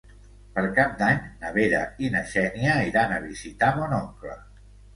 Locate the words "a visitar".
3.19-3.73